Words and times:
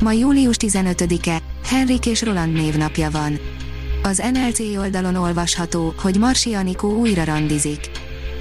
Ma 0.00 0.12
július 0.12 0.56
15-e, 0.58 1.38
Henrik 1.64 2.06
és 2.06 2.22
Roland 2.22 2.52
névnapja 2.52 3.10
van. 3.10 3.38
Az 4.02 4.22
NLC 4.32 4.58
oldalon 4.58 5.14
olvasható, 5.14 5.94
hogy 5.98 6.18
Marsi 6.18 6.54
Anikó 6.54 6.96
újra 6.96 7.24
randizik. 7.24 7.90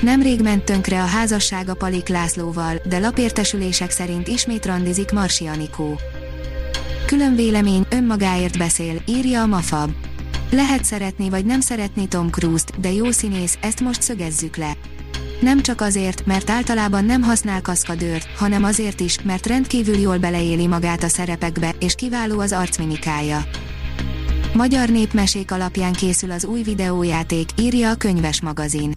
Nemrég 0.01 0.41
ment 0.41 0.63
tönkre 0.63 1.01
a 1.01 1.05
házassága 1.05 1.73
Palik 1.73 2.07
Lászlóval, 2.07 2.81
de 2.85 2.99
lapértesülések 2.99 3.91
szerint 3.91 4.27
ismét 4.27 4.65
randizik 4.65 5.11
Marsi 5.11 5.45
Anikó. 5.47 5.99
Külön 7.05 7.35
vélemény, 7.35 7.85
önmagáért 7.89 8.57
beszél, 8.57 9.01
írja 9.05 9.41
a 9.41 9.45
Mafab. 9.45 9.91
Lehet 10.51 10.83
szeretni 10.83 11.29
vagy 11.29 11.45
nem 11.45 11.59
szeretni 11.59 12.07
Tom 12.07 12.29
Cruise-t, 12.29 12.79
de 12.79 12.91
jó 12.91 13.11
színész, 13.11 13.57
ezt 13.61 13.79
most 13.79 14.01
szögezzük 14.01 14.55
le. 14.55 14.77
Nem 15.39 15.61
csak 15.61 15.81
azért, 15.81 16.25
mert 16.25 16.49
általában 16.49 17.05
nem 17.05 17.21
használ 17.21 17.61
kaszkadőrt, 17.61 18.27
hanem 18.37 18.63
azért 18.63 18.99
is, 18.99 19.21
mert 19.21 19.45
rendkívül 19.45 19.97
jól 19.97 20.17
beleéli 20.17 20.67
magát 20.67 21.03
a 21.03 21.07
szerepekbe, 21.07 21.75
és 21.79 21.95
kiváló 21.95 22.39
az 22.39 22.51
arcmimikája. 22.51 23.43
Magyar 24.53 24.89
népmesék 24.89 25.51
alapján 25.51 25.93
készül 25.93 26.31
az 26.31 26.45
új 26.45 26.61
videójáték, 26.61 27.49
írja 27.59 27.89
a 27.89 27.95
könyves 27.95 28.41
magazin. 28.41 28.93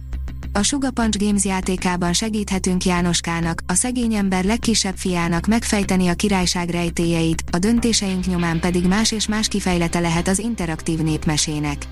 A 0.53 0.63
Sugar 0.63 0.91
Punch 0.91 1.17
Games 1.19 1.45
játékában 1.45 2.13
segíthetünk 2.13 2.85
Jánoskának, 2.85 3.61
a 3.67 3.73
szegény 3.73 4.13
ember 4.13 4.43
legkisebb 4.43 4.95
fiának 4.95 5.45
megfejteni 5.45 6.07
a 6.07 6.13
királyság 6.13 6.69
rejtélyeit, 6.69 7.43
a 7.51 7.57
döntéseink 7.57 8.25
nyomán 8.25 8.59
pedig 8.59 8.87
más 8.87 9.11
és 9.11 9.27
más 9.27 9.47
kifejlete 9.47 9.99
lehet 9.99 10.27
az 10.27 10.39
interaktív 10.39 10.99
népmesének. 10.99 11.87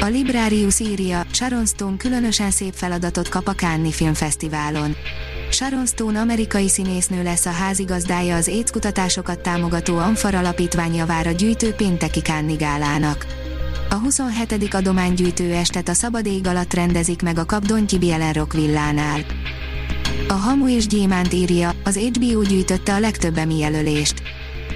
A 0.00 0.06
Librarius 0.06 0.80
írja, 0.80 1.26
Sharon 1.32 1.66
Stone 1.66 1.96
különösen 1.96 2.50
szép 2.50 2.72
feladatot 2.74 3.28
kap 3.28 3.48
a 3.48 3.54
Cannes 3.54 3.94
Filmfesztiválon. 3.94 4.96
Sharon 5.50 5.86
Stone 5.86 6.20
amerikai 6.20 6.68
színésznő 6.68 7.22
lesz 7.22 7.46
a 7.46 7.50
házigazdája 7.50 8.36
az 8.36 8.48
AIDS 8.48 8.70
kutatásokat 8.70 9.40
támogató 9.40 9.96
Amfar 9.96 10.34
alapítvány 10.34 10.94
javára 10.94 11.30
gyűjtő 11.30 11.72
pénteki 11.72 12.20
Cannes 12.20 12.56
gálának. 12.56 13.26
A 13.90 13.94
27. 13.94 14.74
adománygyűjtő 14.74 15.52
estet 15.52 15.88
a 15.88 15.94
szabad 15.94 16.26
ég 16.26 16.46
alatt 16.46 16.74
rendezik 16.74 17.22
meg 17.22 17.38
a 17.38 17.44
Kap 17.44 17.64
Dontyi 17.64 17.98
Bielenrock 17.98 18.52
villánál. 18.52 19.20
A 20.28 20.32
Hamu 20.32 20.68
és 20.68 20.86
Gyémánt 20.86 21.32
írja, 21.32 21.72
az 21.84 21.96
HBO 21.96 22.42
gyűjtötte 22.42 22.94
a 22.94 23.00
legtöbb 23.00 23.36
Emmy 23.36 23.58
jelölést. 23.58 24.22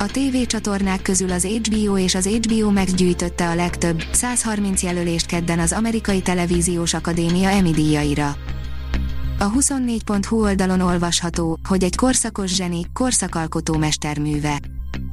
A 0.00 0.06
TV 0.06 0.46
csatornák 0.46 1.02
közül 1.02 1.30
az 1.30 1.44
HBO 1.44 1.98
és 1.98 2.14
az 2.14 2.26
HBO 2.26 2.70
Max 2.70 2.92
gyűjtötte 2.94 3.48
a 3.48 3.54
legtöbb, 3.54 4.02
130 4.12 4.82
jelölést 4.82 5.26
kedden 5.26 5.58
az 5.58 5.72
Amerikai 5.72 6.22
Televíziós 6.22 6.94
Akadémia 6.94 7.48
Emmy 7.48 7.70
díjaira. 7.70 8.36
A 9.38 9.50
24.hu 9.50 10.42
oldalon 10.42 10.80
olvasható, 10.80 11.58
hogy 11.68 11.84
egy 11.84 11.96
korszakos 11.96 12.54
zseni, 12.54 12.80
korszakalkotó 12.92 13.76
mesterműve. 13.76 14.60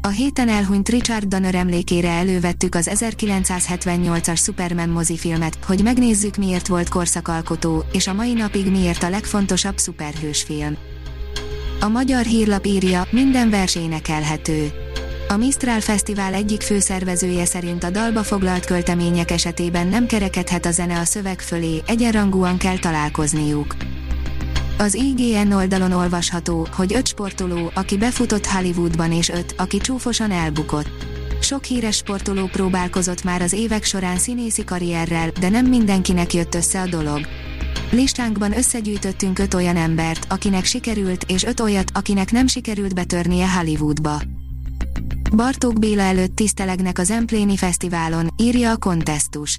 A 0.01 0.07
héten 0.07 0.49
elhunyt 0.49 0.89
Richard 0.89 1.25
Donner 1.25 1.55
emlékére 1.55 2.09
elővettük 2.09 2.75
az 2.75 2.89
1978-as 2.93 4.43
Superman 4.43 4.89
mozifilmet, 4.89 5.57
hogy 5.65 5.83
megnézzük 5.83 6.35
miért 6.35 6.67
volt 6.67 6.89
korszakalkotó, 6.89 7.83
és 7.91 8.07
a 8.07 8.13
mai 8.13 8.33
napig 8.33 8.71
miért 8.71 9.03
a 9.03 9.09
legfontosabb 9.09 9.77
szuperhősfilm. 9.77 10.77
A 11.87 11.89
magyar 11.89 12.25
hírlap 12.25 12.65
írja, 12.65 13.07
minden 13.09 13.49
vers 13.49 13.75
énekelhető. 13.75 14.71
A 15.27 15.37
Mistral 15.37 15.79
Fesztivál 15.79 16.33
egyik 16.33 16.61
főszervezője 16.61 17.45
szerint 17.45 17.83
a 17.83 17.89
dalba 17.89 18.23
foglalt 18.23 18.65
költemények 18.65 19.31
esetében 19.31 19.87
nem 19.87 20.05
kerekedhet 20.05 20.65
a 20.65 20.71
zene 20.71 20.99
a 20.99 21.03
szöveg 21.05 21.41
fölé, 21.41 21.81
egyenrangúan 21.85 22.57
kell 22.57 22.77
találkozniuk. 22.77 23.75
Az 24.77 24.93
IGN 24.93 25.51
oldalon 25.51 25.91
olvasható, 25.91 26.67
hogy 26.75 26.93
öt 26.93 27.07
sportoló, 27.07 27.71
aki 27.73 27.97
befutott 27.97 28.45
Hollywoodban 28.45 29.11
és 29.11 29.29
öt, 29.29 29.53
aki 29.57 29.77
csúfosan 29.77 30.31
elbukott. 30.31 31.05
Sok 31.41 31.63
híres 31.63 31.95
sportoló 31.95 32.45
próbálkozott 32.45 33.23
már 33.23 33.41
az 33.41 33.53
évek 33.53 33.83
során 33.83 34.17
színészi 34.17 34.63
karrierrel, 34.63 35.29
de 35.39 35.49
nem 35.49 35.65
mindenkinek 35.65 36.33
jött 36.33 36.55
össze 36.55 36.81
a 36.81 36.87
dolog. 36.87 37.19
Listánkban 37.91 38.57
összegyűjtöttünk 38.57 39.39
öt 39.39 39.53
olyan 39.53 39.75
embert, 39.75 40.25
akinek 40.29 40.65
sikerült, 40.65 41.23
és 41.27 41.43
öt 41.43 41.59
olyat, 41.59 41.91
akinek 41.93 42.31
nem 42.31 42.47
sikerült 42.47 42.93
betörnie 42.93 43.51
Hollywoodba. 43.51 44.21
Bartók 45.35 45.79
Béla 45.79 46.01
előtt 46.01 46.35
tisztelegnek 46.35 46.99
az 46.99 47.11
Empléni 47.11 47.57
Fesztiválon, 47.57 48.27
írja 48.37 48.71
a 48.71 48.77
kontesztus. 48.77 49.57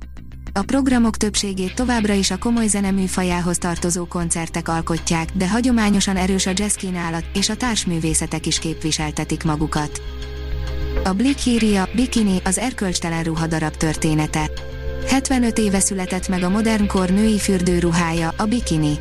A 0.52 0.62
programok 0.62 1.16
többségét 1.16 1.74
továbbra 1.74 2.12
is 2.12 2.30
a 2.30 2.38
komoly 2.38 2.66
zeneműfajához 2.66 3.58
tartozó 3.58 4.06
koncertek 4.06 4.68
alkotják, 4.68 5.28
de 5.32 5.48
hagyományosan 5.48 6.16
erős 6.16 6.46
a 6.46 6.52
jazz 6.54 6.74
kínálat, 6.74 7.24
és 7.34 7.48
a 7.48 7.56
társművészetek 7.56 8.46
is 8.46 8.58
képviseltetik 8.58 9.44
magukat. 9.44 10.00
A 11.04 11.12
Blick 11.12 11.46
írja, 11.46 11.88
Bikini, 11.94 12.40
az 12.44 12.58
erkölcstelen 12.58 13.24
ruhadarab 13.24 13.76
története. 13.76 14.50
75 15.06 15.58
éve 15.58 15.80
született 15.80 16.28
meg 16.28 16.42
a 16.42 16.48
modern 16.48 16.86
kor 16.86 17.10
női 17.10 17.38
fürdőruhája, 17.38 18.34
a 18.36 18.44
bikini. 18.44 18.98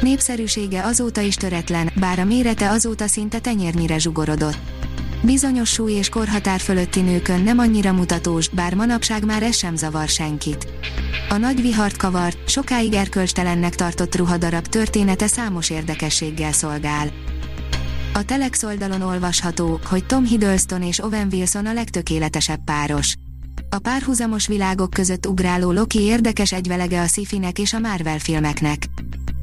Népszerűsége 0.00 0.84
azóta 0.84 1.20
is 1.20 1.34
töretlen, 1.34 1.90
bár 2.00 2.18
a 2.18 2.24
mérete 2.24 2.70
azóta 2.70 3.06
szinte 3.06 3.38
tenyérnyire 3.38 3.98
zsugorodott. 3.98 4.58
Bizonyos 5.22 5.68
súly 5.68 5.92
és 5.92 6.08
korhatár 6.08 6.60
fölötti 6.60 7.00
nőkön 7.00 7.40
nem 7.40 7.58
annyira 7.58 7.92
mutatós, 7.92 8.48
bár 8.48 8.74
manapság 8.74 9.24
már 9.24 9.42
ez 9.42 9.56
sem 9.56 9.76
zavar 9.76 10.08
senkit. 10.08 10.66
A 11.28 11.36
nagy 11.36 11.60
vihart 11.60 11.96
kavart, 11.96 12.48
sokáig 12.48 12.92
erkölcstelennek 12.92 13.74
tartott 13.74 14.16
ruhadarab 14.16 14.66
története 14.66 15.26
számos 15.26 15.70
érdekességgel 15.70 16.52
szolgál. 16.52 17.08
A 18.14 18.24
Telex 18.24 18.62
oldalon 18.62 19.02
olvasható, 19.02 19.80
hogy 19.88 20.06
Tom 20.06 20.24
Hiddleston 20.24 20.82
és 20.82 20.98
Owen 20.98 21.28
Wilson 21.32 21.66
a 21.66 21.72
legtökéletesebb 21.72 22.64
páros. 22.64 23.14
A 23.74 23.78
párhuzamos 23.78 24.46
világok 24.46 24.90
között 24.90 25.26
ugráló 25.26 25.72
Loki 25.72 26.00
érdekes 26.00 26.52
egyvelege 26.52 27.00
a 27.00 27.06
sci 27.06 27.26
és 27.54 27.72
a 27.72 27.78
Marvel 27.78 28.18
filmeknek. 28.18 28.86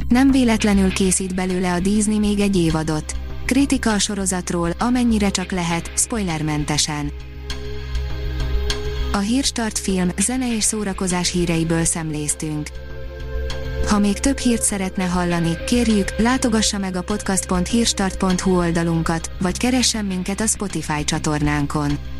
Nem 0.07 0.31
véletlenül 0.31 0.93
készít 0.93 1.35
belőle 1.35 1.73
a 1.73 1.79
Disney 1.79 2.19
még 2.19 2.39
egy 2.39 2.55
évadot. 2.55 3.15
Kritika 3.45 3.91
a 3.91 3.99
sorozatról, 3.99 4.69
amennyire 4.79 5.29
csak 5.29 5.51
lehet, 5.51 5.91
spoilermentesen. 5.95 7.11
A 9.11 9.17
Hírstart 9.17 9.77
film, 9.77 10.09
zene 10.17 10.55
és 10.55 10.63
szórakozás 10.63 11.31
híreiből 11.31 11.83
szemléztünk. 11.83 12.69
Ha 13.87 13.99
még 13.99 14.19
több 14.19 14.37
hírt 14.37 14.63
szeretne 14.63 15.03
hallani, 15.03 15.57
kérjük, 15.65 16.15
látogassa 16.17 16.77
meg 16.77 16.95
a 16.95 17.01
podcast.hírstart.hu 17.01 18.57
oldalunkat, 18.57 19.31
vagy 19.39 19.57
keressen 19.57 20.05
minket 20.05 20.41
a 20.41 20.47
Spotify 20.47 21.03
csatornánkon. 21.03 22.19